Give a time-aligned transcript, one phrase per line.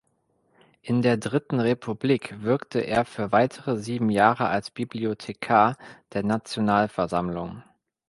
[0.81, 5.77] In der Dritten Republik wirkte er für weitere sieben Jahre als Bibliothekar
[6.13, 7.61] der Nationalversammlung.